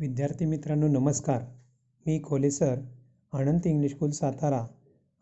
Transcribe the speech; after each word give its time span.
विद्यार्थी 0.00 0.44
मित्रांनो 0.44 0.86
नमस्कार. 0.86 1.42
मी 2.06 2.20
Khole 2.24 2.50
sir 2.50 2.80
Anant 3.32 3.66
English 3.66 3.92
school 3.92 4.10
Satara. 4.10 4.66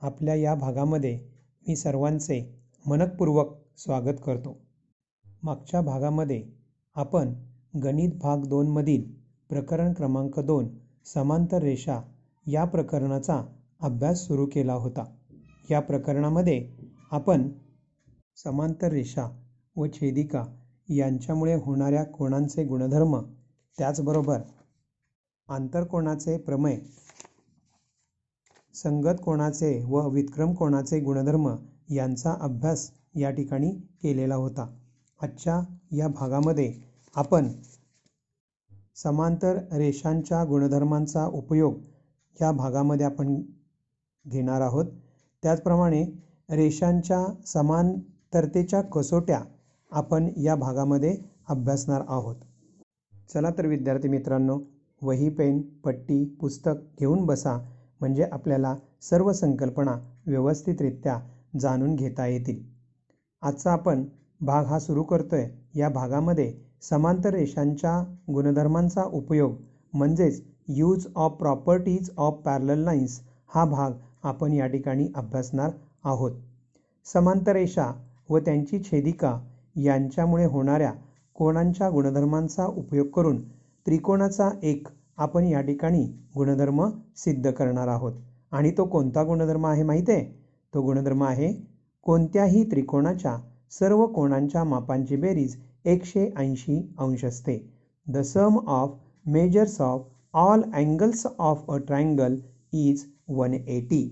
आपल्या 0.03 0.35
या 0.35 0.55
भागामध्ये 0.55 1.21
मी 1.69 1.77
सर्वांचे 1.77 2.63
मनपूर्वक 2.87 3.55
स्वागत 3.77 4.19
करतो. 4.27 4.57
मागच्या 5.43 5.81
भागामध्ये 5.81 6.43
आपण 6.95 7.35
गणित 7.83 8.13
भाग 8.23 8.47
दोनमधील 8.47 9.03
प्रकरण 9.49 9.93
क्रमांक 9.93 10.41
दोन 10.41 10.69
समांतर 11.05 11.59
रेषा 11.59 12.01
या 12.47 12.65
प्रकरणाचा 12.65 13.41
अभ्यास 13.81 14.27
सुरू 14.27 14.47
केला 14.47 14.75
होता. 14.75 15.05
या 15.71 15.81
प्रकरणामध्ये 15.81 16.69
आपण 17.11 17.49
समांतर 18.37 18.89
रेषा 18.89 19.29
व 19.77 19.87
छेदिका 19.87 20.45
यांच्यामुळे 20.89 21.55
होणाऱ्या 21.55 22.05
कोणांचे 22.05 22.65
गुणधर्म 22.65 23.19
त्याचबरोबर 23.79 24.41
आंतरकोणाचे 25.49 26.37
प्रमेय? 26.39 26.79
संगत 28.75 29.21
कोणाचे 29.25 29.83
व 29.89 30.09
विक्रम 30.09 30.55
कोणाचे 30.55 31.01
गुणधर्म 31.01 31.49
यांचा 31.91 32.35
अभ्यास 32.41 32.91
या 33.17 33.31
ठिकाणी 33.31 33.71
केलेला 34.03 34.35
होता. 34.35 34.67
आजच्या 35.21 35.61
या 35.93 36.09
भागामध्ये 36.09 36.73
आपण 37.17 37.49
समांतर 38.97 39.59
रेषांच्या 39.73 40.45
गुणधर्मांचा 40.45 41.27
उपयोग 41.27 41.75
या 42.41 42.53
भागामध्ये 42.53 43.07
आपण 43.07 43.35
घेणार 44.25 44.61
आहोत. 44.61 44.87
त्याचप्रमाणे 45.43 46.05
रेषांच्या 46.51 47.25
समांतरतेच्या 47.47 48.81
कसोट्या 48.83 49.43
आपण 49.93 50.31
या 50.37 50.55
भागामध्ये 50.55 51.17
अभ्यासणार 51.49 52.03
आहोत. 52.09 52.37
चला 53.33 53.51
तर 53.51 53.67
विद्यार्थी 53.67 54.09
मित्रांनो 54.09 54.59
वही 55.05 55.29
पेन 55.31 55.61
पट्टी 55.85 56.25
पुस्तक 56.41 56.83
घेऊन 57.01 57.25
बसा 57.27 57.57
म्हणजे 58.01 58.25
आपल्याला 58.33 58.75
सर्व 59.03 59.33
संकल्पना 59.33 59.97
व्यवस्थितरित्या 60.27 61.19
जाणून 61.61 61.95
घेता 61.97 62.27
येतील. 62.27 62.63
आजचा 63.43 63.73
आपण 63.73 64.05
भाग 64.41 64.65
हा 64.65 64.79
सुरू 64.79 65.03
करतोय. 65.03 65.47
या 65.75 65.89
भागामध्ये 65.89 66.53
समांतर 66.83 67.35
रेषांच्या 67.35 67.99
गुणधर्मांचा 68.35 69.03
उपयोग 69.13 69.55
म्हणजेच 69.93 70.41
use 70.69 71.07
of 71.17 71.37
properties 71.39 72.11
of 72.19 72.41
parallel 72.45 72.79
lines 72.79 73.21
हा 73.51 73.65
भाग 73.65 73.93
आपण 74.25 74.53
या 74.53 74.67
ठिकाणी 74.67 75.09
अभ्यासणार 75.15 75.71
आहोत. 76.05 76.33
समांतर 77.07 77.53
रेषा 77.53 77.91
व 78.31 78.39
त्यांची 78.39 78.83
छेदिका 78.83 79.39
यांच्यामुळे 79.77 80.45
होणाऱ्या 80.45 80.93
कोणांच्या 81.37 81.89
गुणधर्मांचा 81.91 82.67
उपयोग 82.67 83.07
करून 83.07 83.41
त्रिकोणाचा 83.87 84.51
एक 84.63 84.89
आपण 85.17 85.45
या 85.45 85.61
ठिकाणी 85.61 86.05
गुणधर्म 86.37 86.83
सिद्ध 87.17 87.51
करणार 87.51 87.89
आहोत. 87.89 88.13
आणि 88.53 88.71
तो 88.71 88.85
कोणता 88.85 89.23
गुणधर्म 89.23 89.67
आहे 89.67 89.83
माहीत 89.83 90.09
आहे? 90.09 90.25
तो 90.73 90.83
गुणधर्म 90.83 91.23
आहे 91.25 91.53
कोणत्याही 92.07 92.65
त्रिकोणाच्या 92.71 93.37
सर्व 93.71 94.07
कोणांच्या 94.07 94.65
मापांची 94.65 95.17
बेरीज 95.17 95.57
एकशे 95.85 96.29
ऐंशी 96.37 96.81
अंश 96.99 97.25
असते 97.25 97.59
the 98.07 98.19
sum 98.19 98.59
of 98.69 98.97
measures 99.27 99.81
of 99.81 100.07
all 100.35 100.63
angles 100.75 101.27
of 101.39 101.71
a 101.71 101.77
triangle 101.77 102.37
is 102.73 103.05
one 103.29 103.55
eighty 103.55 104.03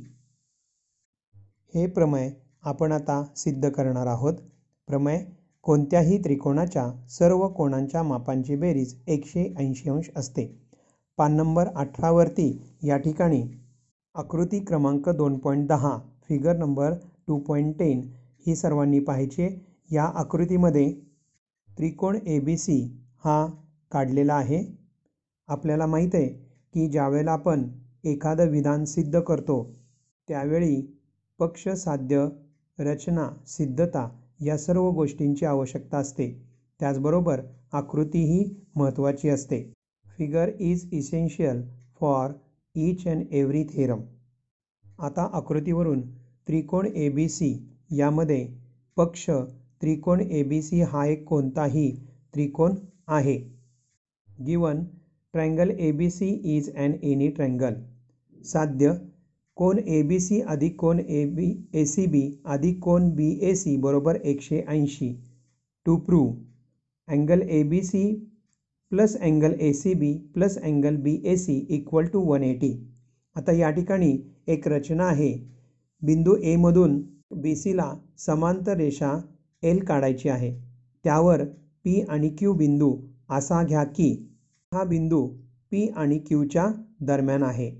हे 1.74 1.86
प्रमेय 1.86 2.30
आपण 2.62 2.92
आता 2.92 3.22
सिद्ध 3.36 3.68
करणार 3.68 4.06
आहोत. 4.06 4.34
प्रमेय 4.88 5.24
कोणत्याही 5.64 6.18
त्रिकोणाच्या 6.24 6.90
सर्व 7.10 7.46
कोणांच्या 7.48 8.02
मापांची 8.02 8.56
बेरीज 8.56 8.94
एकशे 9.06 9.42
ऐंशी 9.58 9.90
अंश 9.90 10.08
असते. 10.16 10.46
पान 11.18 11.36
नंबर 11.36 11.68
अठरावरती 11.76 12.50
या 12.82 12.96
ठिकाणी 12.96 13.42
आकृती 14.14 14.58
क्रमांक 14.60 15.08
दोन 15.08 15.38
पॉईंट 15.38 15.66
दहा 15.68 15.96
figure 16.28 16.56
number 16.56 16.94
two 17.26 17.38
point 17.38 17.74
ten 17.78 18.00
ही 18.46 18.56
सर्वांनी 18.56 19.00
पाहायची 19.00 19.48
या 19.90 20.04
आकृतीमध्ये 20.14 20.90
त्रिकोण 21.68 22.16
ए 22.26 22.38
बी 22.40 22.56
सी 22.56 22.80
हा 23.24 23.44
काढलेला 23.92 24.34
आहे. 24.34 24.64
आपल्याला 25.48 25.86
माहीत 25.86 26.14
आहे 26.14 26.26
की 26.74 26.86
ज्यावेळेला 26.88 27.32
आपण 27.32 27.68
एखादं 28.04 28.48
विधान 28.50 28.84
सिद्ध 28.84 29.20
करतो 29.20 29.62
त्यावेळी 30.28 30.80
पक्षसाध्य 31.40 32.26
रचना 32.78 33.28
सिद्धता 33.46 34.08
या 34.44 34.56
सर्व 34.58 34.90
गोष्टींची 34.90 35.46
आवश्यकता 35.46 35.98
असते. 35.98 36.30
त्याचबरोबर 36.80 37.40
आकृतीही 37.72 38.44
महत्त्वाची 38.76 39.28
असते. 39.28 39.62
Figure 40.06 40.50
is 40.60 40.88
essential 40.92 41.62
for 42.00 42.32
each 42.74 43.06
and 43.06 43.24
every 43.30 43.64
theorem. 43.64 44.00
आता 44.98 45.28
आकृतीवरून 45.32 46.00
त्रिकोण 46.48 46.86
ए 46.86 47.08
बी 47.08 47.28
सी 47.28 47.52
यामध्ये 47.96 48.46
पक्ष 48.96 49.28
त्रिकोण 49.82 50.20
ए 50.20 50.42
बी 50.42 50.60
सी 50.62 50.80
हा 50.82 51.06
एक 51.06 51.24
कोणताही 51.24 51.90
त्रिकोण 52.34 52.74
आहे. 53.06 53.36
Given 54.28 54.82
triangle 55.34 55.70
A 55.70 55.90
B 55.92 56.10
C 56.10 56.28
is 56.56 56.74
and 56.74 56.94
any 57.02 57.28
triangle. 57.28 57.74
साध्य 58.44 58.92
कोन 59.56 59.78
ए 59.78 60.02
बी 60.02 60.18
सी 60.20 60.38
अधिक 60.52 60.76
कोन 60.78 61.00
ए 61.00 61.24
बी 61.36 61.46
ए 61.74 61.84
सी 61.84 62.06
बी 62.06 62.20
अधिक 62.52 62.78
कोन 62.82 63.10
बी 63.16 63.26
ए 63.42 63.54
सी 63.54 63.76
बरोबर 63.78 64.16
एकशे 64.16 64.60
ऐंशी. 64.68 65.08
To 65.86 65.96
prove 66.06 67.12
angle 67.14 67.42
A 67.42 67.62
B 67.64 67.80
C 67.82 68.04
plus 68.92 69.16
angle 69.20 69.56
A 69.60 69.72
C 69.72 69.94
B 69.94 70.12
plus 70.34 70.56
angle 70.58 70.96
B 71.04 71.14
A 71.24 71.36
C 71.36 71.56
equal 71.76 72.06
to 72.06 72.20
one 72.30 72.42
eighty 72.44 72.72
आता 73.36 73.52
या 73.52 73.70
ठिकाणी 73.70 74.10
एक 74.48 74.68
रचना 74.68 75.08
आहे. 75.08 75.32
बिंदू 76.02 76.36
एमधून 76.52 77.00
बी 77.42 77.54
सीला 77.56 77.92
समांतर 78.18 78.76
रेषा 78.76 79.12
एल 79.62 79.84
काढायची 79.84 80.28
आहे. 80.28 80.52
त्यावर 81.04 81.44
पी 81.84 82.00
आणि 82.08 82.28
क्यू 82.38 82.52
बिंदू 82.54 82.94
असा 83.30 83.62
घ्या 83.64 83.84
की 83.84 84.10
हा 84.72 84.84
बिंदू 84.84 85.26
पी 85.70 85.86
आणि 85.96 86.18
क्यूच्या 86.18 86.66
दरम्यान 87.00 87.42
आहे. 87.42 87.70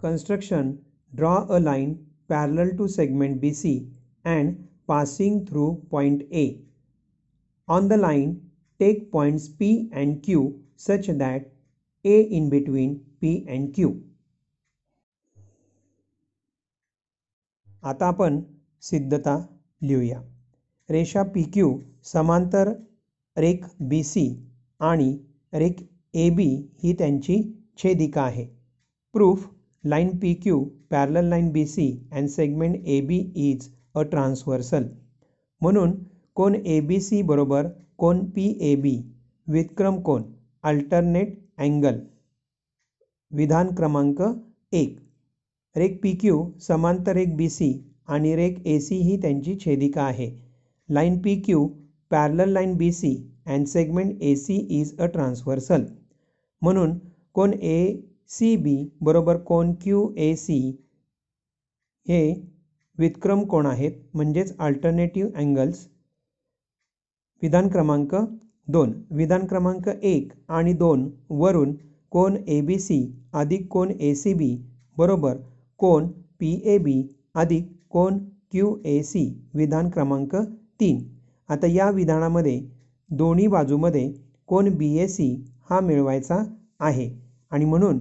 Construction 0.00 0.82
draw 1.14 1.46
a 1.48 1.60
line 1.60 2.06
parallel 2.28 2.76
to 2.76 2.88
segment 2.88 3.40
BC 3.40 3.88
and 4.24 4.68
passing 4.88 5.46
through 5.46 5.82
point 5.90 6.22
A. 6.32 6.60
On 7.68 7.88
the 7.88 7.96
line, 7.96 8.40
take 8.80 9.10
points 9.12 9.48
P 9.48 9.88
and 9.92 10.22
Q 10.22 10.60
such 10.76 11.06
that 11.06 11.50
A 12.04 12.20
in 12.22 12.48
between 12.50 13.04
P 13.20 13.44
and 13.48 13.74
Q. 13.74 13.94
आता 17.82 18.06
आपण 18.08 18.40
सिद्धता 18.82 19.36
लिहूया 19.82 20.20
रेषा 20.88 21.22
पी 21.34 21.42
क्यू 21.52 21.68
समांतर 22.04 22.68
रेख 23.36 23.64
बी 23.90 24.02
C 24.04 24.24
आणि 24.88 25.10
रेख 25.62 25.80
A 26.14 26.28
B 26.36 26.48
ही 26.82 26.92
त्यांची 26.98 27.40
छेदिका 27.82 28.22
आहे 28.22 28.44
proof 29.14 29.46
line 29.84 30.18
PQ 30.20 30.70
parallel 30.90 31.24
line 31.24 31.52
BC 31.52 32.00
and 32.12 32.30
segment 32.30 32.82
AB 32.86 33.32
is 33.34 33.70
a 33.94 34.04
transversal. 34.04 34.84
म्हणून 35.62 35.92
कोन 36.36 36.54
सी 37.00 37.20
बरोबर 37.22 37.66
कोन 37.98 38.20
बी 38.34 38.96
विक्रम 39.48 40.00
कोण 40.00 40.22
अल्टरनेट 40.64 41.34
अँगल 41.58 41.98
विधान 43.32 43.74
क्रमांक 43.74 44.22
एक. 44.72 44.98
रेक 45.76 46.00
पी 46.02 46.12
क्यू 46.20 46.44
समांतर 46.60 47.16
एक 47.16 47.36
बी 47.36 47.48
सी 47.48 47.72
आणि 48.08 48.34
रेक 48.36 48.66
ए 48.66 48.78
सी 48.80 48.96
ही 48.98 49.16
त्यांची 49.22 49.56
छेदिका 49.64 50.02
आहे. 50.02 50.30
Line 50.88 51.18
P 51.22 51.34
Q 51.40 51.66
parallel 52.10 52.48
line 52.52 52.74
B 52.76 52.92
C 52.92 53.14
and 53.46 53.66
segment 53.66 54.22
A 54.22 54.34
C 54.36 54.56
is 54.80 54.96
a 54.98 55.06
transversal 55.06 55.84
म्हणून 56.62 56.98
कोण 57.34 57.52
ए 57.52 57.92
सी 58.30 58.56
बी 58.56 58.72
बरोबर 59.02 59.36
कोण? 59.46 59.72
क्यू 59.82 60.00
ए 60.18 60.34
सी 60.36 60.56
हे 62.06 62.18
व्युत्क्रम 62.98 63.42
कोण 63.44 63.66
आहेत? 63.66 63.92
म्हणजेच 64.14 64.54
अल्टरनेटिव्ह 64.66 65.38
अँगल्स 65.40 65.86
विधान 67.42 67.68
क्रमांक 67.68 68.14
दोन. 68.68 68.92
विधान 69.12 69.46
क्रमांक 69.46 69.88
एक 69.88 70.32
आणि 70.58 70.72
दोन 70.82 71.08
वरून 71.40 71.74
कोन 72.12 72.36
ए 72.48 72.60
बी 72.66 72.78
सी 72.78 73.00
अधिक 73.40 73.66
कोन 73.72 73.90
ए 74.00 74.12
सी 74.14 74.34
बी 74.34 74.54
बरोबर 74.96 75.36
कोन 75.80 76.06
पी 76.40 76.52
ए 76.64 76.78
बी 76.84 76.94
अधिक 77.42 77.66
कोन 77.90 78.18
क्यू 78.52 78.74
ए 78.84 79.00
सी 79.02 79.24
विधान 79.54 79.90
क्रमांक 79.90 80.36
तीन. 80.80 81.02
आता 81.48 81.66
या 81.66 81.90
विधानामध्ये 81.90 82.58
दोन्ही 83.10 83.46
बाजूमध्ये 83.56 84.10
कोन 84.48 84.70
बी 84.76 84.96
ए 84.98 85.08
सी 85.08 85.28
हा 85.70 85.80
मिळवायचा 85.80 86.42
आहे. 86.80 87.10
आणि 87.52 87.64
म्हणून 87.64 87.98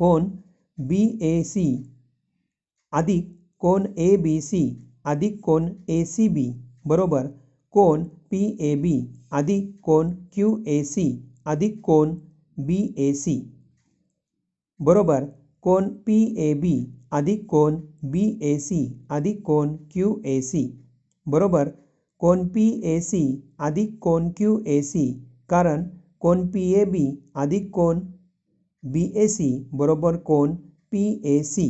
कोन 0.00 0.26
बी 0.78 0.98
ए 1.28 1.42
सी 1.46 1.66
अधिक 2.92 3.30
कोन 3.62 3.86
ए 3.98 4.16
बी 4.26 4.34
सी 4.48 4.60
अधिक 5.12 5.40
कोन 5.46 5.64
ए 5.90 6.04
सी 6.10 6.28
बी 6.36 6.44
बरोबर? 6.92 7.24
कोन 7.74 8.04
पी 8.30 8.42
ए 8.60 8.74
बी 8.82 8.92
अधिक 9.38 9.64
कोन 9.88 10.12
क्यू 10.34 10.50
ए 10.74 10.76
सी 10.90 11.06
अधिक 11.54 11.80
कोन 11.88 12.12
बी 12.68 12.76
ए 12.98 13.12
सी 13.22 13.34
बरोबर? 14.80 15.26
कोन 15.64 15.88
पी 16.06 16.18
ए 16.46 16.52
बी 16.62 16.74
अधिक 17.20 17.44
कोन 17.54 17.80
बी 18.12 18.22
ए 18.42 18.56
सी 18.68 18.80
अधिक 19.18 19.42
कोन 19.50 19.76
क्यू 19.92 20.12
ए 20.26 20.40
सी 20.50 20.62
बरोबर? 21.26 21.72
कोन 22.22 22.46
पी 22.54 22.68
ए 22.92 22.98
सी 23.08 23.24
अधिक 23.70 23.98
कोन 24.06 24.30
क्यू 24.38 24.54
ए 24.76 24.80
सी 24.92 25.04
कारण 25.54 25.84
कोन 26.20 26.46
पी 26.52 26.62
ए 26.74 26.84
बी 26.94 27.04
अधिक 27.44 27.70
कोन 27.80 28.06
बी 28.82 29.02
ए 29.16 29.26
सी 29.28 29.48
बरोबर 29.74 30.16
कोन 30.26 30.54
पी 30.92 31.02
ए 31.26 31.42
सी. 31.42 31.66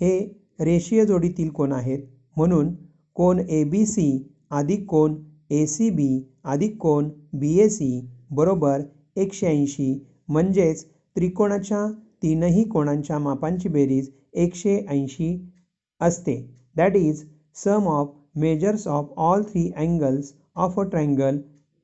हे 0.00 0.18
रेषीय 0.60 1.04
जोडीतील 1.06 1.48
कोन 1.50 1.72
आहेत? 1.72 1.98
म्हणून 2.36 2.74
कोन 3.16 3.38
ए 3.40 3.62
बी 3.64 3.84
सी 3.86 4.08
अधिक 4.50 4.84
कोन 4.88 5.16
ए 5.50 5.64
सी 5.66 5.90
बी 5.90 6.08
अधिक 6.44 6.76
कोन 6.80 7.10
बी 7.34 7.52
ए 7.60 7.68
सी 7.68 7.90
बरोबर 8.30 8.82
एकशे 9.16 9.46
ऐंशी. 9.46 9.92
म्हणजेच 10.28 10.84
त्रिकोणाच्या 11.16 11.86
तीनही 12.22 12.64
कोणांच्या 12.68 13.18
मापांची 13.18 13.68
बेरीज 13.68 14.10
एकशे 14.34 14.78
ऐंशी 14.88 15.36
असते. 16.00 16.36
That 16.76 16.96
is 16.96 17.24
sum 17.56 17.86
of 17.88 18.14
measures 18.38 18.86
of 18.86 19.12
all 19.16 19.42
three 19.42 19.70
angles 19.76 20.32
of 20.56 20.78
a 20.80 20.82
triangle 20.82 21.38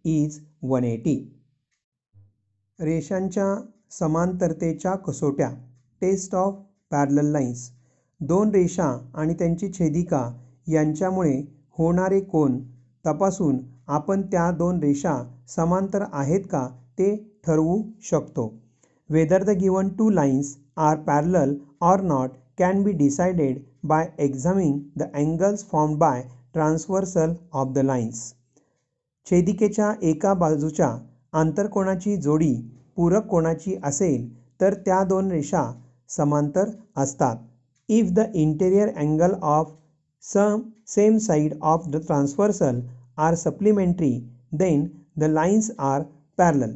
is 0.04 0.38
one 0.62 0.84
eighty 0.84 1.16
रेषांच्या 2.78 3.54
समांतरतेच्या 3.98 4.94
कसोट्या 5.06 5.50
टेस्ट 6.02 6.34
ऑफ 6.34 6.54
पॅरल 6.90 7.30
लाईन्स 7.32 7.70
दोन 8.20 8.50
रेषा 8.50 8.92
आणि 9.14 9.34
त्यांची 9.34 9.72
छेदिका 9.72 10.28
यांच्यामुळे 10.68 11.36
होणारे 11.78 12.20
कोन 12.20 12.58
तपासून 13.04 13.58
आपण 13.88 14.22
त्या 14.22 14.50
दोन 14.58 14.78
रेषा 14.82 15.22
समांतर 15.48 16.04
आहेत 16.12 16.40
का 16.50 16.66
ते 16.98 17.14
ठरवू 17.46 17.80
शकतो. 18.02 18.52
Whether 19.10 19.42
the 19.42 19.50
given 19.60 19.88
two 19.88 20.08
lines 20.10 20.56
are 20.78 20.96
parallel 20.96 21.54
or 21.80 22.00
not 22.00 22.30
can 22.58 22.82
be 22.82 22.92
decided 22.92 23.58
by 23.84 24.06
examining 24.18 24.78
the 24.96 25.02
angles 25.14 25.64
form 25.70 25.96
by 25.98 26.22
transversal 26.54 27.32
of 27.52 27.72
the 27.74 27.78
lines 27.78 28.22
छेदिकेच्या 29.26 29.92
एका 30.02 30.34
बाजूच्या 30.34 30.96
आंतरकोणाची 31.32 32.16
जोडी 32.16 32.54
पूरक 32.96 33.26
कोणाची 33.26 33.76
असेल 33.84 34.28
तर 34.60 34.74
त्या 34.86 35.02
दोन 35.04 35.30
रेषा 35.32 35.64
समांतर 36.10 36.70
असतात. 36.96 37.36
If 37.88 38.10
the 38.12 38.20
interior 38.34 38.88
angle 38.96 39.34
of 39.42 39.72
some 40.24 40.60
same 40.88 41.16
side 41.18 41.54
of 41.62 41.88
the 41.88 41.96
transversal 42.06 42.80
are 43.18 43.34
supplementary 43.34 44.18
then 44.52 44.86
the 45.16 45.24
lines 45.24 45.70
are 45.80 46.02
parallel 46.38 46.72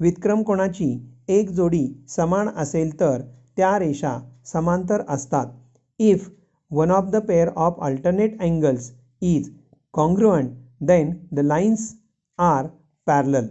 विक्रम 0.00 0.42
कोणाची 0.42 0.92
एक 1.28 1.50
जोडी 1.50 1.86
समान 2.08 2.48
असेल 2.56 2.98
तर 3.00 3.20
त्या 3.56 3.78
रेषा 3.78 4.18
समांतर 4.46 5.02
असतात. 5.08 5.46
If 6.00 6.28
one 6.70 6.90
of 6.90 7.10
the 7.12 7.16
pair 7.28 7.48
of 7.56 7.80
alternate 7.82 8.40
angles 8.40 8.90
is 9.22 9.50
congruent 9.94 10.50
then 10.80 11.12
the 11.32 11.40
lines 11.40 11.92
are 12.38 12.66
parallel 13.06 13.46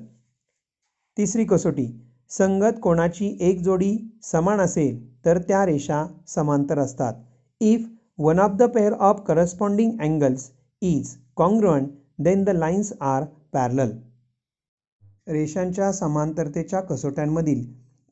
तिसरी 1.19 1.43
कसोटी. 1.45 1.85
संगत 2.31 2.77
कोणाची 2.81 3.25
एक 3.41 3.61
जोडी 3.61 3.95
समान 4.23 4.59
असेल 4.59 4.99
तर 5.25 5.37
त्या 5.37 5.65
रेषा 5.65 6.05
समांतर 6.27 6.79
असतात. 6.79 7.13
If 7.61 7.87
one 8.19 8.39
of 8.39 8.51
the 8.51 8.63
pair 8.75 8.93
of 8.99 9.21
corresponding 9.27 9.99
angles 10.01 10.49
is 10.81 11.15
congruent 11.35 11.89
then 12.19 12.43
the 12.43 12.49
lines 12.49 12.93
are 13.01 13.23
parallel 13.53 13.91
रेषांच्या 15.27 15.91
समांतरतेच्या 15.93 16.81
कसोट्यांमधील 16.81 17.65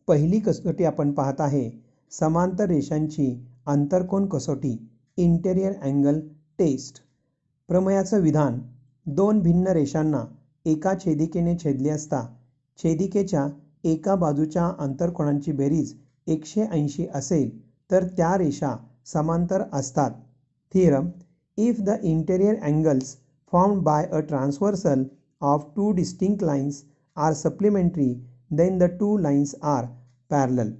पहिली 0.07 0.39
कसोटी 0.39 0.83
आपण 0.83 1.11
पाहत 1.11 1.41
आहे. 1.41 1.69
समांतर 2.11 2.65
रेषांची 2.65 3.33
आंतरकोन 3.67 4.27
कसोटी 4.29 4.77
इंटेरियर 5.17 5.73
अँगल 5.81 6.19
टेस्ट 6.59 7.01
प्रमयाचं 7.69 8.21
विधान 8.21 8.59
दोन 9.05 9.39
भिन्न 9.39 9.67
रेषांना 9.67 10.25
एका 10.65 10.93
छेदिकेने 11.05 11.55
छेदले 11.63 11.89
असता 11.89 12.25
छेदिकेच्या 12.79 13.47
एका 13.83 14.15
बाजूच्या 14.15 14.63
आंतरकोनांची 14.79 15.51
बेरीज 15.51 15.93
एकशे 16.27 16.65
ऐंशी 16.71 17.05
असेल 17.13 17.49
तर 17.89 18.07
त्या 18.07 18.37
रेषा 18.37 18.75
समांतर 19.05 19.61
असतात. 19.73 20.11
Theorem 20.73 21.09
if 21.57 21.79
the 21.81 21.89
interior 22.03 22.55
angles 22.61 23.15
formed 23.53 23.83
by 23.83 24.05
a 24.05 24.19
transversal 24.19 25.03
of 25.41 25.65
two 25.75 25.91
distinct 25.91 26.43
lines 26.43 26.83
are 27.17 27.33
supplementary 27.33 28.13
then 28.51 28.77
the 28.77 28.83
two 28.99 29.17
lines 29.17 29.55
are 29.65 29.85
parallel 30.31 30.71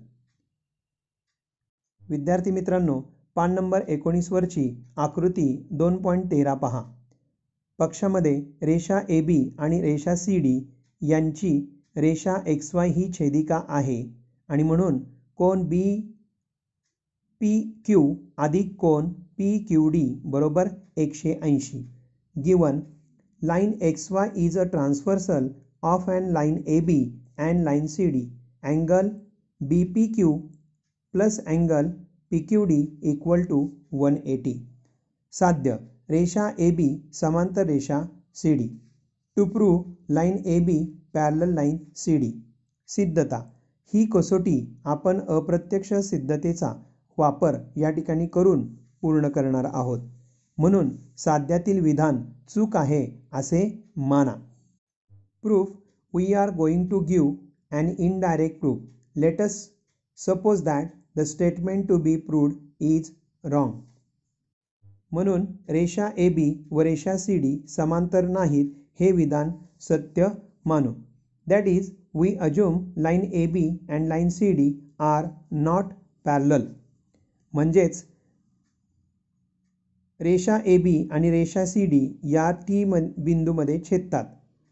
विद्यार्थी 2.02 2.52
मित्रांनो 2.52 3.00
पान 3.36 3.54
नंबर 3.54 3.82
एकोणीसवरची 3.88 4.70
आकृती 4.98 5.48
दोन 5.72 5.98
पॉईंट 5.98 6.30
तेरा 6.32 6.54
पहा. 6.54 6.82
पक्षामध्ये 7.80 8.36
रेषा 8.62 9.00
ए 9.10 9.20
बी 9.22 9.44
आणि 9.60 9.82
रेषा 9.82 10.16
सी 10.16 10.38
डी 10.40 10.60
यांची 11.02 11.52
रेषा 11.98 12.36
एक्स 12.48 12.74
वाय 12.76 12.90
ही 12.92 13.12
छेदिका 13.14 13.62
आहे. 13.68 14.04
आणि 14.50 14.64
म्हणून 14.64 15.00
कोन 15.40 15.64
बी 15.70 15.84
पी 17.42 17.60
क्यू 17.86 18.04
अधिक 18.38 18.76
कोन 18.80 19.12
पी 19.38 19.58
क्यू 19.70 19.88
डी 19.90 20.06
बरोबर 20.26 20.68
एकशे 20.98 21.40
ऐंशी. 21.44 21.80
Given 22.36 22.80
line 23.42 23.72
X 23.82 24.12
Y 24.12 24.30
is 24.46 24.58
a 24.58 24.64
transversal 24.72 25.48
of 25.86 26.10
and 26.10 26.32
line 26.34 26.58
A 26.68 26.80
B 26.82 27.02
and 27.40 27.64
line 27.64 27.88
C 27.88 28.10
D 28.12 28.22
angle 28.66 29.10
B 29.62 29.84
P 29.94 30.08
Q 30.14 30.32
plus 31.14 31.40
angle 31.48 31.90
P 32.32 32.40
Q 32.48 32.64
D 32.66 32.80
equal 33.12 33.44
to 33.50 33.60
one 33.94 34.18
eighty 34.28 34.54
साध्य 35.34 35.78
रेषा 36.10 36.48
A 36.60 36.72
B 36.72 36.90
समांतर 37.14 37.66
रेषा 37.68 38.02
C 38.36 38.54
D 38.56 38.68
to 39.38 39.46
prove 39.54 40.14
line 40.14 40.38
A 40.46 40.60
B 40.66 40.78
parallel 41.18 41.54
line 41.54 41.78
C 41.98 42.18
D 42.18 42.32
सिद्धता. 42.90 43.38
ही 43.94 44.06
कसोटी 44.14 44.60
आपण 44.86 45.20
अप्रत्यक्ष 45.30 45.94
सिद्धतेचा 46.04 46.72
वापर 47.18 47.56
या 47.78 47.90
ठिकाणी 47.92 48.28
करून 48.28 48.66
पूर्ण 49.02 49.30
करणार 49.30 49.66
आहोत. 49.66 50.00
म्हणून 50.58 50.90
साध्यातील 51.18 51.80
विधान 51.80 52.22
चूक 52.50 52.76
आहे 52.78 53.06
असे 53.34 53.62
माना. 53.98 54.34
Proof 55.44 55.72
we 56.14 56.34
are 56.34 56.50
going 56.56 56.86
to 56.90 57.00
give 57.00 57.30
and 57.72 58.00
indirect 58.00 58.60
proof 58.60 58.82
let's 59.16 59.58
suppose 60.18 60.64
that 60.64 60.88
the 61.16 61.22
statement 61.26 61.88
to 61.90 61.98
be 62.02 62.16
proved 62.28 62.54
is 62.80 63.12
wrong 63.44 63.80
म्हणून 65.12 65.46
रेषा 65.70 66.10
ए 66.18 66.30
बी 66.30 66.52
व 66.72 66.82
रेषा 66.82 67.18
सी 67.18 67.38
डी 67.40 67.58
समांतर 67.70 68.28
नाहीत 68.30 68.72
हे 69.00 69.12
विधान 69.12 69.52
सत्य 69.82 70.28
मानू. 70.66 70.94
That 71.48 71.68
is 71.68 71.92
we 72.16 72.30
assume 72.46 72.78
line 72.98 73.22
A 73.34 73.46
B 73.48 73.68
and 73.90 74.08
line 74.08 74.30
C 74.30 74.52
D 74.54 74.72
are 75.00 75.26
not 75.54 75.94
म्हणजेच 77.54 78.04
रेषा 80.20 80.58
ए 80.66 80.78
बी 80.78 80.96
आणि 81.12 81.30
रेषा 81.32 81.66
सी 81.66 81.86
डी 81.86 82.02
या 82.32 82.50
टी 82.68 82.84
म 82.84 83.00
बिंदूमध्ये 83.26 83.80
छेदतात 83.84 84.26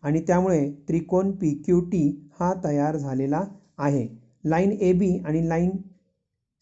आणि 0.04 0.22
त्यामुळे 0.28 0.70
त्रिकोण 0.88 1.32
पी 1.32 1.54
क्यू 1.66 1.80
टी 1.92 2.04
हा 2.40 2.54
तयार 2.64 2.98
झालेला 2.98 3.44
आहे. 3.78 4.08
लाईन 4.44 4.72
ए 4.72 4.92
बी 4.94 5.18
आणि 5.26 5.48
line 5.50 5.70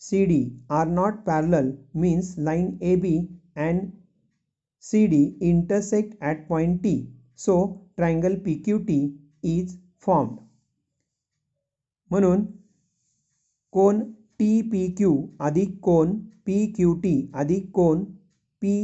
C 0.02 0.24
D 0.26 0.44
are 0.70 0.88
not 0.88 1.14
parallel 1.26 1.72
means 1.96 2.34
line 2.38 2.70
A 2.82 2.96
B 2.96 3.18
and 3.58 3.82
C 4.84 5.06
D 5.08 5.24
intersect 5.42 6.16
at 6.22 6.48
point 6.48 6.80
T 6.84 6.96
so 7.38 7.56
triangle 7.98 8.36
P 8.36 8.54
Q 8.66 8.78
T 8.78 9.00
is 9.58 9.78
formed 10.04 10.38
म्हणून 12.12 12.46
कोन 13.74 14.00
टी 14.40 14.62
पी 14.62 14.88
क्यू 14.98 15.16
अधिक 15.40 15.80
कोन 15.80 16.18
P 16.46 16.66
Q 16.76 16.94
T 16.94 17.16
अधिक 17.34 17.70
कोन 17.72 18.04
P 18.62 18.76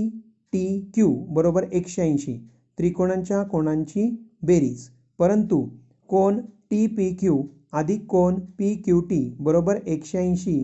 T 0.54 0.66
Q 0.94 1.14
बरोबर 1.30 1.64
एकशे 1.64 2.02
ऐंशी. 2.02 2.38
त्रिकोणांच्या 2.78 3.44
कोणांची 3.44 4.10
बेरीज. 4.42 4.88
परंतु 5.20 5.62
कोन 6.10 6.40
T 6.72 6.86
P 6.88 7.14
Q 7.16 7.42
अधिक 7.72 8.06
कोन 8.06 8.40
पी 8.58 8.74
क्यू 8.76 9.00
टी 9.02 9.20
बरोबर 9.40 9.80
एकशे 9.86 10.18
ऐंशी 10.18 10.60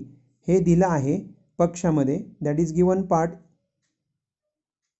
हे 0.47 0.59
दिलं 0.59 0.87
आहे 0.87 1.19
पक्षामध्ये. 1.57 2.17
दॅट 2.41 2.59
इज 2.59 2.73
गिवन 2.73 3.01
पार्ट 3.01 3.31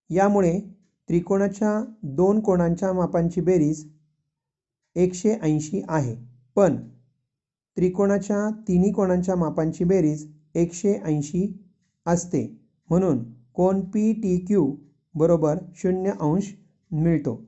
यामुळे 0.09 0.59
त्रिकोणाच्या 1.09 1.79
दोन 2.03 2.39
कोणांच्या 2.39 2.91
मापांची 2.93 3.41
बेरीज 3.41 3.85
एकशे 4.95 5.37
ऐंशी 5.43 5.81
आहे. 5.87 6.15
पण 6.57 6.75
त्रिकोणाच्या 7.77 8.49
तिन्ही 8.67 8.91
कोणांच्या 8.93 9.35
मापांची 9.35 9.83
बेरीज 9.83 10.25
एकशे 10.55 10.93
ऐंशी 11.05 11.47
असते. 12.05 12.45
म्हणून 12.89 13.23
कोन 13.53 13.81
पी 13.89 14.11
टी 14.13 14.37
क्यू 14.47 14.65
बरोबर 15.15 15.57
शून्य 15.75 16.11
अंश 16.11 16.53
मिळतो. 16.91 17.39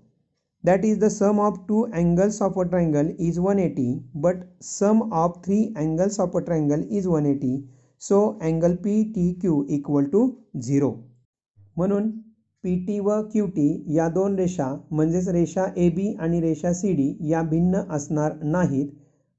That 0.63 0.85
is 0.85 0.99
the 0.99 1.07
sum 1.07 1.39
of 1.39 1.57
two 1.67 1.81
angles 1.93 2.41
of 2.41 2.57
a 2.59 2.63
triangle 2.63 3.09
is 3.19 3.37
one 3.39 3.59
eighty 3.59 3.93
but 4.15 4.37
sum 4.63 5.01
of 5.13 5.37
three 5.45 5.63
angles 5.77 6.19
of 6.19 6.35
a 6.37 6.39
triangle 6.39 6.83
is 6.89 7.07
one 7.07 7.25
eighty 7.25 7.57
so 8.01 8.19
angle 8.41 8.75
P 8.75 9.03
T 9.13 9.31
Q 9.41 9.63
equal 9.69 10.05
to 10.05 10.29
zero 10.57 10.91
म्हणून 11.77 12.09
P 12.63 12.75
T 12.85 12.99
व 12.99 13.21
Q 13.31 13.45
T 13.47 13.67
या 13.95 14.07
दोन 14.09 14.35
रेषा 14.35 14.67
म्हणजेच 14.91 15.27
रेषा 15.29 15.65
A 15.77 15.89
B 15.89 16.13
आणि 16.19 16.39
रेषा 16.41 16.71
C 16.73 16.93
D 16.93 17.07
या 17.29 17.41
भिन्न 17.41 17.81
असणार 17.89 18.33
नाहीत. 18.45 18.87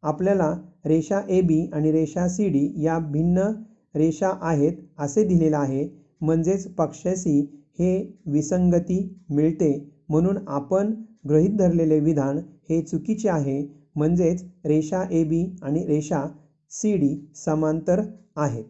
आपल्याला 0.02 0.50
रेषा 0.86 1.20
ए 1.28 1.40
बी 1.40 1.60
आणि 1.72 1.92
रेषा 1.92 2.26
सी 2.28 2.48
डी 2.48 2.62
या 2.84 2.98
भिन्न 3.12 3.48
रेषा 3.94 4.30
आहेत 4.42 4.72
असे 4.98 5.24
दिलेलं 5.24 5.56
आहे. 5.56 5.88
म्हणजेच 6.20 6.66
पक्षाशी 6.74 7.38
हे 7.78 7.90
विसंगती 8.26 9.00
मिळते. 9.30 9.72
म्हणून 10.08 10.36
आपण 10.48 10.94
गृहीत 11.28 11.56
धरलेले 11.58 12.00
विधान 12.00 12.38
हे 12.70 12.80
चुकीचे 12.82 13.28
आहे. 13.28 13.62
म्हणजेच 13.96 14.44
रेषा 14.66 15.02
ए 15.10 15.24
बी 15.24 15.44
आणि 15.62 15.84
रेषा 15.86 16.26
सी 16.72 16.96
डी 16.96 17.14
समांतर 17.36 18.02
आहेत. 18.36 18.64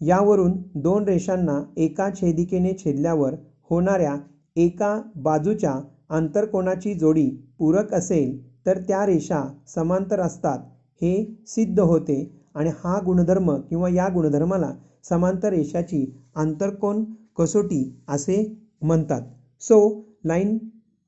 यावरून 0.00 0.52
दोन 0.82 1.04
रेषांना 1.04 1.60
एका 1.76 2.08
छेदिकेने 2.14 2.72
छेदल्यावर 2.78 3.34
होणाऱ्या 3.70 4.16
एका 4.56 5.00
बाजूच्या 5.16 5.74
आंतरकोणाची 6.16 6.94
जोडी 6.94 7.28
पूरक 7.58 7.94
असेल 7.94 8.36
तर 8.66 8.78
त्या 8.78 9.04
रेषा 9.06 9.42
समांतर 9.68 10.20
असतात. 10.20 10.58
हे 11.02 11.24
सिद्ध 11.46 11.78
होते 11.80 12.18
आणि 12.54 12.70
हा 12.78 12.98
गुणधर्म 13.06 13.50
किंवा 13.60 13.88
या 13.88 14.08
गुणधर्माला 14.08 14.72
समांतर 15.04 15.52
रेषाची 15.52 16.04
आंतरकोन 16.36 17.04
कसोटी 17.38 17.82
असे 18.08 18.44
म्हणतात. 18.82 19.22
So 19.62 19.78
line 20.24 20.56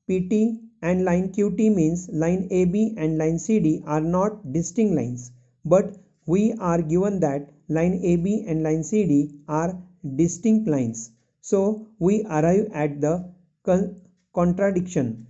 P 0.09 0.17
T 0.29 0.45
and 0.83 1.01
line 1.01 1.27
Q 1.35 1.49
T 1.49 1.69
means 1.69 2.05
line 2.11 2.41
A 2.51 2.63
B 2.65 2.87
and 2.97 3.17
line 3.17 3.37
C 3.37 3.57
D 3.59 3.77
are 3.87 4.01
not 4.01 4.33
distinct 4.53 4.93
lines 4.93 5.29
but 5.65 5.85
we 6.27 6.49
are 6.61 6.81
given 6.89 7.19
that 7.19 7.41
line 7.69 7.99
AB 8.03 8.45
and 8.47 8.63
line 8.63 8.83
CD 8.83 9.31
are 9.47 9.77
distinct 10.15 10.67
lines. 10.67 11.11
So 11.41 11.87
we 11.99 12.25
arrive 12.25 12.69
at 12.73 12.99
the 12.99 13.31
con 13.63 14.01
contradiction. 14.33 15.27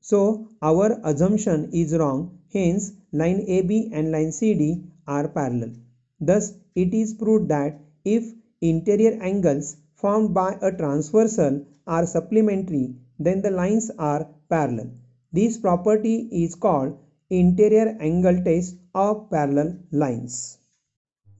So 0.00 0.48
our 0.62 1.00
assumption 1.02 1.70
is 1.72 1.96
wrong. 1.96 2.38
Hence 2.52 2.92
line 3.12 3.44
AB 3.48 3.90
and 3.92 4.12
line 4.12 4.32
CD 4.32 4.84
are 5.06 5.28
parallel. 5.28 5.72
Thus 6.20 6.52
it 6.74 6.92
is 6.94 7.14
proved 7.14 7.48
that 7.48 7.80
if 8.04 8.24
interior 8.60 9.18
angles 9.20 9.76
formed 9.94 10.34
by 10.34 10.58
a 10.60 10.70
transversal 10.72 11.64
are 11.86 12.06
supplementary 12.06 12.94
then 13.18 13.40
the 13.42 13.50
lines 13.50 13.90
are 13.98 14.26
parallel. 14.48 14.90
This 15.32 15.56
property 15.58 16.28
is 16.44 16.54
called 16.54 16.98
interior 17.30 17.96
angle 18.00 18.42
test 18.44 18.76
of 18.94 19.30
parallel 19.30 19.78
lines. 19.90 20.58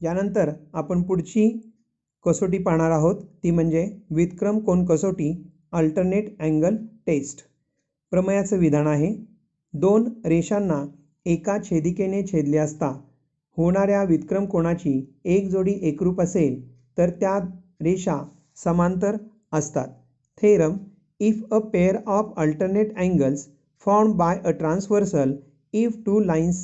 यानंतर 0.01 0.49
आपण 0.73 1.01
पुढची 1.01 1.49
कसोटी 2.25 2.57
पाहणार 2.57 2.91
आहोत. 2.91 3.15
ती 3.43 3.51
म्हणजे 3.51 3.85
विक्रम 4.11 4.59
कोण 4.59 4.85
कसोटी 4.85 5.33
अल्टरनेट 5.73 6.29
अँगल 6.39 6.75
टेस्ट 7.07 7.41
प्रमेयाचं 8.11 8.57
विधान 8.59 8.87
आहे. 8.87 9.13
दोन 9.73 10.07
रेषांना 10.25 10.83
एका 11.25 11.57
छेदिकेने 11.63 12.21
छेदले 12.23 12.57
असता 12.57 12.87
होणाऱ्या 13.57 14.03
विक्रम 14.03 14.45
कोणाची 14.45 14.99
एक 15.25 15.47
जोडी 15.49 15.73
एकरूप 15.81 16.21
असेल 16.21 16.61
तर 16.97 17.09
त्या 17.11 17.37
रेषा 17.83 18.17
समांतर 18.57 19.15
असतात. 19.53 19.87
Theorem 20.37 20.77
if 21.19 21.43
a 21.51 21.57
pair 21.73 21.97
of 22.07 22.33
alternate 22.37 22.95
angles 22.97 23.47
form 23.85 24.11
by 24.17 24.39
a 24.39 24.51
transversal 24.51 25.33
if 25.73 25.97
two 26.05 26.19
lines 26.19 26.59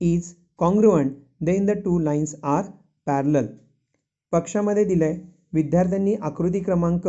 is 0.00 0.32
congruent 0.58 1.12
then 1.40 1.66
the 1.66 1.70
two 1.84 1.98
lines 1.98 2.34
are 2.44 2.62
parallel 3.06 3.46
पक्षामध्ये 4.32 4.84
दिलं 4.84 5.04
आहे 5.04 5.18
विद्यार्थ्यांनी 5.52 6.14
आकृती 6.20 6.60
क्रमांक 6.60 7.08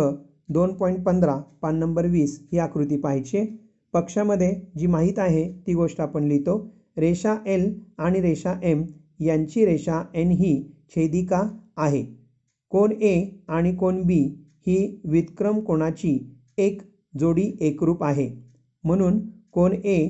दोन 0.50 0.74
पॉईंट 0.74 1.04
पंधरा 1.04 1.36
पान 1.62 1.78
नंबर 1.80 2.06
वीस 2.06 2.40
ही 2.52 2.60
आकृती 2.60 2.98
पाहिजे. 2.98 3.46
पक्षामध्ये 3.94 4.54
जी 4.78 4.88
माहीत 4.88 5.20
आहे 5.20 5.48
ती 5.68 5.74
गोष्ट 5.74 6.02
आपण 6.02 6.24
लिहितो. 6.24 6.58
रेषा 6.98 7.36
एल 7.48 7.74
आणि 7.98 8.22
रेषा 8.22 8.54
एम 8.64 8.84
यांची 9.20 9.66
रेषा 9.66 10.02
एन 10.16 10.32
ही 10.32 10.62
छेदिका 10.96 11.42
आहे. 11.78 12.04
कोण 12.72 12.92
ए 12.92 13.44
आणि 13.48 13.76
कोण 13.76 14.02
बी 14.04 14.20
ही 14.68 15.02
विक्रम 15.06 15.60
कोणाची 15.60 16.18
एक 16.58 16.82
जोडी 17.20 17.52
एकरूप 17.62 18.04
आहे. 18.04 18.30
म्हणून 18.84 19.20
कोण 19.54 19.74
ए 19.74 20.08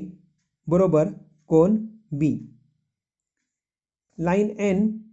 बरोबर 0.68 1.08
कोण 1.50 1.76
बी 2.12 2.36
line 4.18 4.50
n 4.58 5.04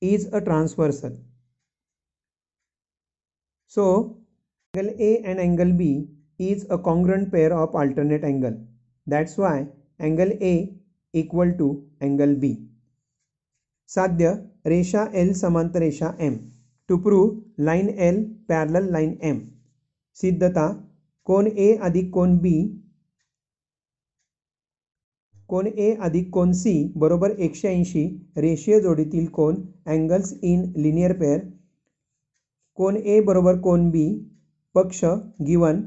is 0.00 0.26
a 0.32 0.40
transversal. 0.40 1.16
So 3.66 4.16
angle 4.74 4.94
A 4.98 5.18
and 5.24 5.40
angle 5.40 5.72
B 5.72 6.08
is 6.38 6.66
a 6.70 6.78
congruent 6.78 7.32
pair 7.32 7.52
of 7.52 7.74
alternate 7.74 8.24
angle. 8.24 8.56
That's 9.06 9.36
why 9.36 9.66
angle 9.98 10.30
A 10.40 10.72
equal 11.12 11.52
to 11.58 11.84
angle 12.00 12.34
B. 12.36 12.56
साध्य 13.88 14.32
रेषा 14.66 15.04
L 15.14 15.32
समांतर 15.32 15.80
रेषा 15.80 16.14
M. 16.20 16.34
To 16.88 16.98
prove 16.98 17.42
line 17.58 17.90
L 17.98 18.24
parallel 18.48 18.90
line 18.92 19.16
M. 19.22 19.40
सिद्धता 20.14 20.68
कोण 21.26 21.48
A 21.56 21.68
अधिक 21.86 22.10
कोण 22.14 22.38
B 22.38 22.52
कोन 25.48 25.66
ए 25.66 25.92
अधिक 26.02 26.28
कोन 26.30 26.52
C 26.52 26.72
बरोबर 26.96 27.30
एकशे 27.40 27.68
ऐंशी 27.68 28.04
रेषीय 28.38 28.80
जोडीतील 28.80 29.26
कोन 29.36 29.54
अँगल्स 29.86 30.32
इन 30.44 30.64
लिनियर 30.76 31.12
पेअर 31.20 31.38
कोन 32.78 32.96
ए 32.96 33.20
बरोबर 33.26 33.58
कोन 33.60 33.88
बी 33.90 34.04
पक्ष 34.74 35.04
गिवन. 35.42 35.80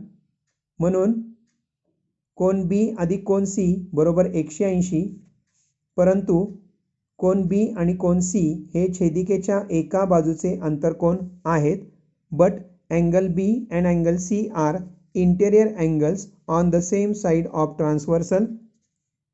म्हणून 0.80 1.12
कोन 2.38 2.64
बी 2.68 2.80
अधिक 3.00 3.24
कोन 3.24 3.46
सी 3.46 3.66
बरोबर 3.94 4.26
एकशे 4.34 4.66
ऐंशी. 4.66 5.02
परंतु 5.98 6.44
कोन 7.20 7.46
बी 7.48 7.68
आणि 7.78 7.96
कोन 7.96 8.20
सी 8.22 8.42
हे 8.74 8.88
छेदिकेच्या 8.94 9.62
एका 9.72 10.04
बाजूचे 10.06 10.56
अंतरकोन 10.60 11.18
आहेत. 11.46 11.78
But 12.32 12.54
angle 12.92 13.28
B 13.34 13.50
and 13.72 13.88
angle 13.88 14.18
C 14.20 14.48
are 14.56 14.78
interior 15.16 15.74
angles 15.78 16.28
on 16.50 16.70
the 16.70 16.80
same 16.82 17.14
side 17.14 17.48
of 17.54 17.78
transversal 17.78 18.46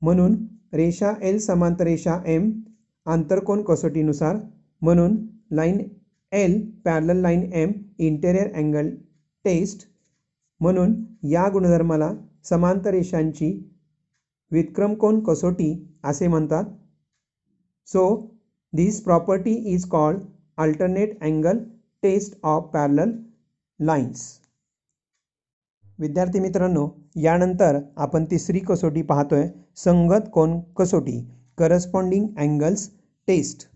म्हणून 0.02 0.36
रेषा 0.74 1.14
एल 1.22 1.38
समांतर 1.40 1.84
रेषा 1.84 2.20
एम 2.26 2.50
आंतरकोन 3.06 3.62
कसोटीनुसार 3.64 4.38
म्हणून 4.82 5.16
line 5.52 5.80
L 6.32 6.60
parallel 6.86 7.22
line 7.22 7.52
M 7.54 7.72
interior 8.00 8.52
angle 8.54 8.90
test 9.46 9.88
म्हणून 10.62 10.94
या 11.24 11.48
गुणधर्माला 11.50 12.12
समांतर 12.44 12.92
रेषांची 12.92 13.52
विक्रमकोन 14.52 15.20
कसोटी 15.24 15.74
असे 16.04 16.28
म्हणतात. 16.28 16.66
So 17.88 18.04
this 18.74 19.02
property 19.04 19.54
is 19.74 19.86
called 19.90 20.20
alternate 20.58 21.18
angle 21.24 21.58
test 22.04 22.38
of 22.44 22.70
parallel 22.74 23.12
lines 23.80 24.24
विद्यार्थी 26.00 26.40
मित्रांनो 26.40 26.88
यानंतर 27.18 27.80
आपण 27.98 28.26
तिसरी 28.32 28.60
कसोटी 28.60 29.02
पाहतोय 29.02 29.48
संगत 29.78 30.30
कोण 30.34 30.60
कसोटी? 30.78 31.20
करस्पॉन्डिंग 31.58 32.28
अँगल्स 32.38 32.88
टेस्ट 33.28 33.68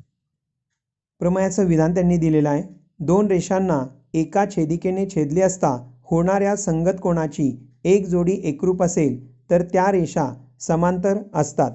प्रमेयाचं 1.21 1.65
विधान 1.67 1.93
त्यांनी 1.93 2.17
दिलेलं 2.17 2.49
आहे. 2.49 2.61
दोन 2.99 3.27
रेषांना 3.27 3.83
एका 4.13 4.45
छेदिकेने 4.45 5.05
छेदले 5.09 5.41
असता 5.41 5.69
होणाऱ्या 6.11 6.55
संगत 6.55 6.99
कोणाची 7.01 7.51
एक 7.85 8.05
जोडी 8.07 8.39
एकरूप 8.43 8.83
असेल 8.83 9.19
तर 9.49 9.61
त्या 9.63 9.91
रेषा 9.91 10.31
समांतर 10.61 11.17
असतात. 11.33 11.71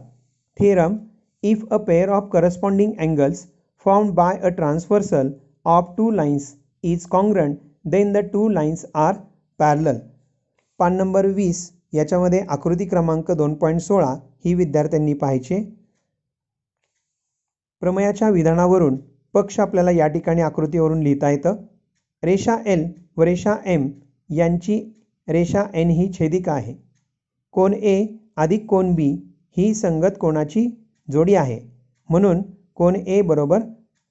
Theorem 0.58 0.96
if 1.42 1.64
a 1.70 1.76
pair 1.78 2.08
of 2.08 2.28
corresponding 2.32 2.92
angles 2.98 3.46
form 3.86 4.10
by 4.14 4.38
a 4.38 4.48
transversal 4.48 5.30
of 5.66 5.94
two 5.98 6.10
lines 6.10 6.52
is 6.84 7.06
congruent 7.06 7.56
then 7.90 8.12
the 8.12 8.18
two 8.32 8.48
lines 8.48 8.84
are 8.94 9.14
parallel 9.60 9.96
पान 10.80 10.96
नंबर 10.96 11.26
वीस 11.26 11.70
याच्यामध्ये 11.94 12.40
आकृती 12.48 12.84
क्रमांक 12.86 13.30
दोन 13.30 13.54
पॉईंट 13.54 13.80
सोळा 13.80 14.12
ही 14.44 14.54
विद्यार्थ्यांनी 14.54 15.12
पाहायची. 15.14 15.62
प्रमेयाच्या 17.82 18.28
विधानावरून 18.30 18.96
पक्ष 19.34 19.58
आपल्याला 19.60 19.90
या 19.90 20.06
ठिकाणी 20.08 20.42
आकृतीवरून 20.42 21.02
लिहिता 21.02 21.30
येतं. 21.30 21.56
रेषा 22.22 22.56
एल 22.66 22.86
व 23.16 23.22
रेषा 23.22 23.54
एम 23.66 23.88
यांची 24.30 24.80
रेषा 25.28 25.64
एन 25.74 25.90
ही 25.90 26.10
छेदिका 26.12 26.52
आहे. 26.52 26.74
कोण 27.54 27.72
ए 27.72 28.06
अधिक 28.36 28.66
कोण 28.66 28.94
बी 28.94 29.08
ही 29.56 29.72
संगत 29.74 30.18
कोणाची 30.20 30.66
जोडी 31.08 31.34
आहे? 31.34 31.58
म्हणून 32.08 32.42
कोण 32.74 32.96
ए 32.96 33.20
बरोबर 33.22 33.60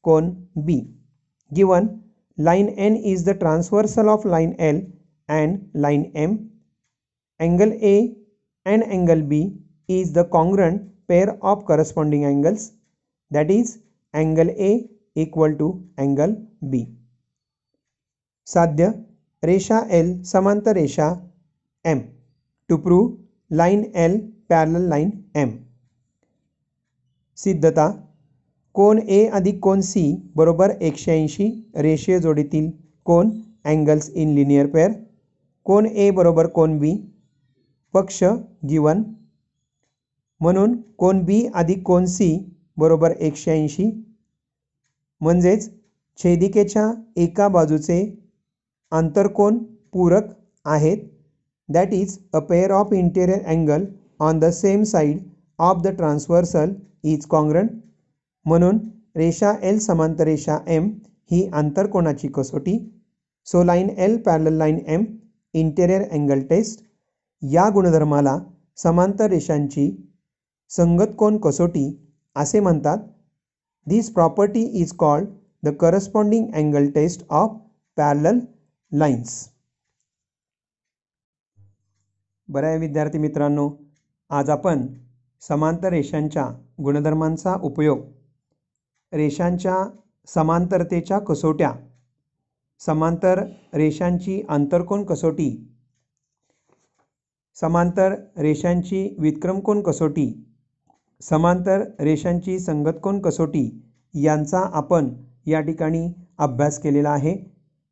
कोण 0.05 0.29
B. 0.55 0.79
Given 1.51 1.87
line 2.37 2.67
N 2.67 2.95
is 2.95 3.29
the 3.29 3.33
transversal 3.39 4.07
of 4.07 4.25
line 4.27 4.51
L 4.59 4.83
and 5.29 5.57
line 5.75 6.03
M 6.15 6.35
Angle 7.39 7.73
A 7.83 8.15
and 8.65 8.83
angle 8.85 9.21
B 9.21 9.53
is 9.89 10.13
the 10.13 10.23
congruent 10.25 10.83
pair 11.07 11.37
of 11.41 11.65
corresponding 11.65 12.23
angles 12.23 12.71
that 13.31 13.51
is 13.51 13.79
angle 14.13 14.49
A 14.51 14.87
equal 15.15 15.53
to 15.57 15.83
angle 15.97 16.35
B. 16.69 16.85
साध्य 18.47 18.87
रेषा 19.43 19.79
L 19.97 20.11
समांतर 20.31 20.75
रेषा 20.75 21.09
M 21.85 21.99
to 22.69 22.77
prove 22.77 23.17
line 23.51 23.83
L 24.03 24.15
parallel 24.49 24.87
line 24.93 25.11
M. 25.35 25.51
सिद्धता 27.37 27.87
कोन 28.75 28.99
ए 28.99 29.25
अधिक 29.33 29.59
कोन 29.63 29.81
C 29.81 30.05
बरोबर 30.35 30.71
एकशे 30.81 31.11
ऐंशी 31.11 31.47
रेषीय 31.85 32.19
जोडीतील 32.19 32.69
कोन 33.05 33.31
अँगल्स 33.65 34.09
इन 34.09 34.33
लिनियर 34.35 34.67
पेअर 34.73 34.91
कोन 35.65 35.85
ए 35.85 36.09
बरोबर 36.11 36.47
कोन 36.57 36.77
बी 36.79 36.93
पक्ष 37.95 38.23
गिवन 38.69 39.03
म्हणून 40.41 40.75
कोन 40.97 41.23
बी 41.25 41.45
अधिक 41.55 41.83
कोन 41.83 42.05
सी 42.05 42.29
बरोबर 42.77 43.11
एकशे 43.11 43.51
ऐंशी. 43.51 43.89
म्हणजेच 45.21 45.69
छेदिकेच्या 46.19 46.91
एका 47.17 47.47
बाजूचे 47.47 47.99
आंतरकोन 48.91 49.57
पूरक 49.93 50.23
आहेत. 50.65 50.97
That 51.69 51.93
is 51.93 52.17
a 52.33 52.39
pair 52.39 52.71
of 52.71 52.93
interior 52.93 53.45
angle 53.45 53.85
on 54.19 54.39
the 54.39 54.45
same 54.53 54.83
side 54.83 55.19
of 55.59 55.81
the 55.83 55.95
transversal 55.97 56.73
is 57.03 57.25
congruent 57.25 57.67
म्हणून 58.45 58.79
रेषा 59.15 59.53
एल 59.63 59.79
समांतर 59.79 60.23
रेषा 60.23 60.57
एम 60.67 60.89
ही 61.31 61.47
आंतरकोणाची 61.53 62.27
कसोटी. 62.27 62.77
So 63.47 63.63
line 63.63 63.89
L 63.89 64.17
parallel 64.21 64.53
line 64.53 64.79
M 64.87 65.03
interior 65.53 66.09
angle 66.11 66.39
test 66.49 66.83
या 67.41 67.69
गुणधर्माला 67.69 68.37
समांतर 68.77 69.29
रेषांची 69.29 69.89
संगतकोन 70.71 71.37
कसोटी 71.37 71.85
असे 72.35 72.59
म्हणतात. 72.59 72.97
This 73.87 74.09
property 74.13 74.63
is 74.81 74.91
called 74.99 75.27
the 75.63 75.69
corresponding 75.79 76.45
angle 76.53 76.89
test 76.91 77.25
of 77.29 77.57
parallel 77.97 78.39
lines 78.91 79.47
बरं 82.49 82.67
आहे 82.67 82.77
विद्यार्थी 82.77 83.17
मित्रांनो 83.17 83.69
आज 84.31 84.49
आपण 84.49 84.85
समांतर 85.41 85.89
रेषांच्या 85.89 86.45
गुणधर्मांचा 86.83 87.55
उपयोग 87.61 88.01
रेषांच्या 89.11 89.83
समांतरतेच्या 90.27 91.19
कसोट्या 91.19 91.71
समांतर 92.81 93.43
रेषांची 93.73 94.41
आंतरकोन 94.49 95.03
कसोटी 95.05 95.49
समांतर 97.57 98.13
रेषांची 98.37 99.07
व्युत्क्रमकोन 99.19 99.81
कसोटी? 99.81 100.31
समांतर 101.21 101.83
रेषांची 101.99 102.57
संगतकोन 102.59 103.19
कसोटी? 103.21 103.69
यांचा 104.13 104.59
आपण 104.73 105.09
या 105.47 105.61
ठिकाणी 105.61 106.07
अभ्यास 106.37 106.79
केलेला 106.79 107.09
आहे. 107.09 107.35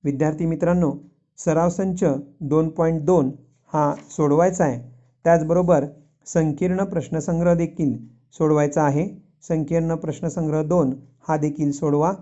विद्यार्थी 0.04 0.46
मित्रांनो 0.46 0.92
सराव 1.40 1.70
संच 1.70 2.04
दोन 2.42 2.70
पॉईंट 2.70 3.02
दोन 3.02 3.32
हा 3.74 3.94
सोडवायचा 4.10 4.64
आहे. 4.66 4.82
त्याचबरोबर 5.26 5.86
संकीर्ण 6.28 6.84
प्रश्नसंग्रह 6.84 7.54
देखील 7.54 7.98
सोडवायचा 8.38 8.84
आहे. 8.84 9.08
संकीर्ण 9.48 9.96
प्रश्नसंग्रह 9.96 10.64
दोन 10.64 10.94
हा 11.28 11.38
देखील 11.38 11.72
सोडवा. 11.72 12.14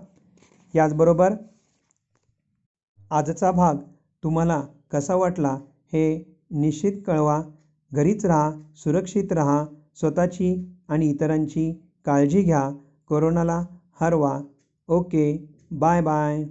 याचबरोबर 0.74 1.34
आजचा 3.10 3.50
भाग 3.50 3.76
तुम्हाला 4.22 4.60
कसा 4.92 5.14
वाटला 5.14 5.56
हे 5.92 6.31
निश्चित 6.52 6.92
कळवा. 7.06 7.42
घरीच 7.92 8.24
राहा 8.26 8.50
सुरक्षित 8.76 9.32
राहा 9.32 9.64
स्वतःची 9.94 10.54
आणि 10.88 11.10
इतरांची 11.10 11.72
काळजी 12.04 12.42
घ्या. 12.42 12.70
कोरोनाला 13.08 13.64
हरवा. 14.00 14.40
Okay 14.88 15.48
bye 15.70 16.00
bye. 16.00 16.44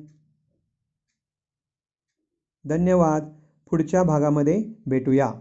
धन्यवाद. 2.66 3.30
पुढच्या 3.70 4.04
भागामध्ये 4.04 4.64
भेटूया. 4.86 5.32